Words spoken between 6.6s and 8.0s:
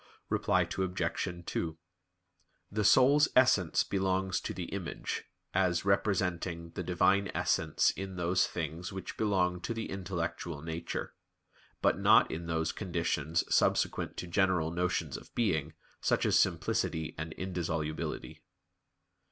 the Divine Essence